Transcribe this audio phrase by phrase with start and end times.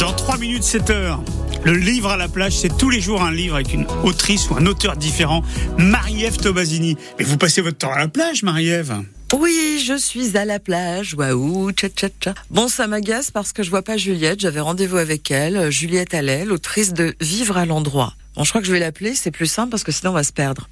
[0.00, 1.20] Dans 3 minutes 7 heures,
[1.64, 4.56] le livre à la plage, c'est tous les jours un livre avec une autrice ou
[4.56, 5.42] un auteur différent.
[5.78, 6.96] Marie-Ève Tobazini.
[7.16, 9.04] Mais vous passez votre temps à la plage, Marie-Ève?
[9.34, 11.14] Oui, je suis à la plage.
[11.14, 12.34] Waouh, tcha tcha tcha.
[12.50, 14.40] Bon, ça m'agace parce que je vois pas Juliette.
[14.40, 15.70] J'avais rendez-vous avec elle.
[15.70, 18.14] Juliette Allais, l'autrice de Vivre à l'endroit.
[18.34, 19.14] Bon, je crois que je vais l'appeler.
[19.14, 20.68] C'est plus simple parce que sinon on va se perdre.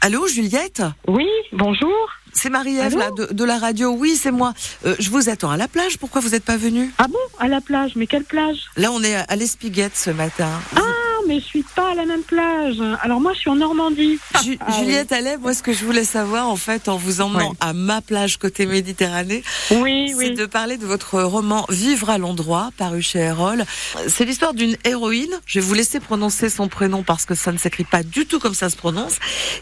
[0.00, 0.82] Allô, Juliette?
[1.06, 1.94] Oui, bonjour.
[2.44, 3.92] C'est Marie-Ève là de, de, la radio.
[3.92, 4.52] Oui, c'est moi.
[4.84, 5.96] Euh, je vous attends à la plage.
[5.96, 6.92] Pourquoi vous n'êtes pas venue?
[6.98, 7.16] Ah bon?
[7.38, 8.66] À la plage Mais quelle plage?
[8.76, 10.50] Là, on est à l'Espiguette ce matin.
[10.76, 10.93] Ah
[11.26, 12.76] mais je suis pas à la même plage.
[13.02, 14.18] Alors moi, je suis en Normandie.
[14.44, 15.16] Ju ah, Juliette oui.
[15.16, 17.56] Allais, moi, ce que je voulais savoir, en fait, en vous emmenant oui.
[17.60, 20.34] à ma plage côté Méditerranée, oui, c'est oui.
[20.34, 23.64] de parler de votre roman Vivre à l'endroit, paru chez Erol.
[24.08, 25.32] C'est l'histoire d'une héroïne.
[25.46, 28.38] Je vais vous laisser prononcer son prénom parce que ça ne s'écrit pas du tout
[28.38, 29.16] comme ça se prononce,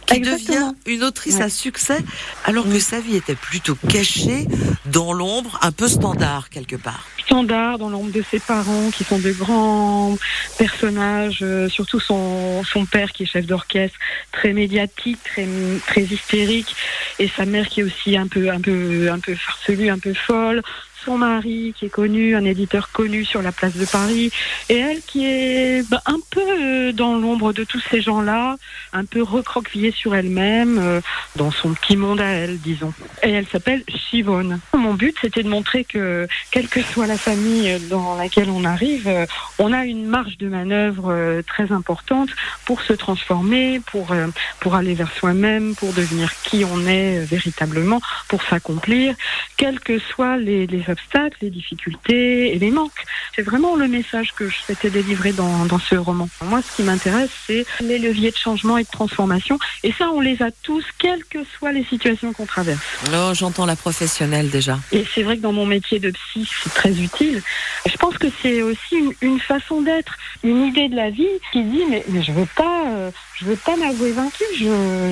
[0.06, 0.73] qui Exactement.
[0.73, 1.98] devient une autrice à succès,
[2.45, 4.47] alors que sa vie était plutôt cachée,
[4.87, 9.19] dans l'ombre, un peu standard quelque part standard dans l'ombre de ses parents qui sont
[9.19, 10.19] de grands
[10.58, 13.98] personnages, surtout son, père qui est chef d'orchestre,
[14.33, 16.75] très médiatique, très, hystérique,
[17.19, 20.14] et sa mère qui est aussi un peu, un peu, un peu farcelue, un peu
[20.14, 20.62] folle
[21.05, 24.31] son mari qui est connu, un éditeur connu sur la place de Paris,
[24.69, 28.56] et elle qui est bah, un peu dans l'ombre de tous ces gens-là,
[28.92, 31.00] un peu recroquevillée sur elle-même, euh,
[31.36, 32.92] dans son petit monde à elle, disons.
[33.23, 34.61] Et elle s'appelle Chivonne.
[34.75, 39.08] Mon but, c'était de montrer que, quelle que soit la famille dans laquelle on arrive,
[39.08, 39.27] euh,
[39.58, 42.30] on a une marge de manœuvre euh, très importante
[42.64, 44.28] pour se transformer, pour, euh,
[44.61, 49.14] pour aller vers soi-même, pour devenir qui on est véritablement, pour s'accomplir,
[49.56, 53.05] quels que soient les, les obstacles, les difficultés et les manques.
[53.35, 56.29] C'est vraiment le message que je souhaitais délivrer dans, dans ce roman.
[56.43, 59.59] Moi, ce qui m'intéresse, c'est les leviers de changement et de transformation.
[59.83, 62.81] Et ça, on les a tous, quelles que soient les situations qu'on traverse.
[63.13, 64.79] Oh, j'entends la professionnelle déjà.
[64.93, 67.43] Et c'est vrai que dans mon métier de psy, c'est très utile.
[67.87, 71.63] Je pense que c'est aussi une, une façon d'être, une idée de la vie qui
[71.64, 74.45] dit mais, mais je veux pas, euh, je veux pas m'avouer vaincu.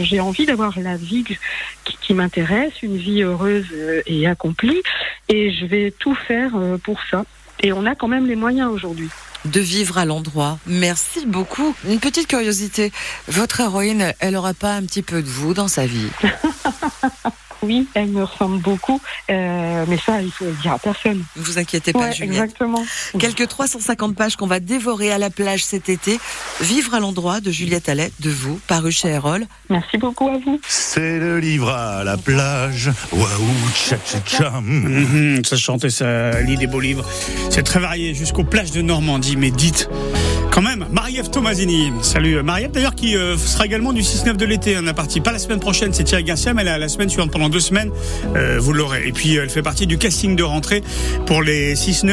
[0.02, 1.24] J'ai envie d'avoir la vie
[1.84, 3.66] qui, qui m'intéresse, une vie heureuse
[4.06, 4.82] et accomplie.
[5.30, 7.24] Et je vais tout faire euh, pour ça.
[7.62, 9.08] Et on a quand même les moyens aujourd'hui.
[9.44, 10.58] De vivre à l'endroit.
[10.66, 11.74] Merci beaucoup.
[11.88, 12.92] Une petite curiosité.
[13.28, 16.08] Votre héroïne, elle aura pas un petit peu de vous dans sa vie?
[17.62, 19.00] Oui, elle me ressemble beaucoup,
[19.30, 21.22] euh, mais ça, il faut le dire à personne.
[21.36, 22.44] Ne vous inquiétez pas, ouais, Juliette.
[22.44, 22.82] Exactement.
[23.18, 26.18] Quelques 350 pages qu'on va dévorer à la plage cet été.
[26.60, 29.46] Vivre à l'endroit de Juliette Allais, de vous, paru chez Erol.
[29.68, 30.60] Merci beaucoup à vous.
[30.68, 32.90] C'est le livre à la plage.
[33.12, 33.26] Waouh,
[33.74, 34.60] tcha tcha tcha.
[34.60, 37.04] Mmh, ça chantait, ça lit des beaux livres.
[37.50, 39.36] C'est très varié, jusqu'aux plages de Normandie.
[39.36, 39.88] Mais dites,
[40.62, 41.92] même, Marie-Ève Tomasini.
[42.02, 44.76] Salut Marie-Ève, d'ailleurs, qui euh, sera également du 6-9 de l'été.
[44.80, 47.30] On a parti pas la semaine prochaine, c'est Thierry Garcia, mais la, la semaine suivante,
[47.30, 47.90] pendant deux semaines,
[48.34, 49.06] euh, vous l'aurez.
[49.06, 50.82] Et puis, elle fait partie du casting de rentrée
[51.26, 52.08] pour les 6-9.